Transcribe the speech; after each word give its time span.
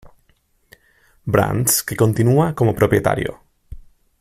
Brands, 1.33 1.75
que 1.87 1.95
continúa 2.03 2.55
como 2.57 2.73
propietario. 2.79 3.31